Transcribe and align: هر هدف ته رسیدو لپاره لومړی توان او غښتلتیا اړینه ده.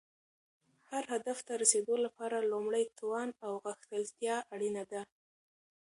هر 0.89 1.03
هدف 1.13 1.37
ته 1.47 1.53
رسیدو 1.63 1.95
لپاره 2.05 2.37
لومړی 2.51 2.83
توان 2.97 3.29
او 3.45 3.53
غښتلتیا 3.65 4.35
اړینه 4.53 4.83
ده. 4.91 5.01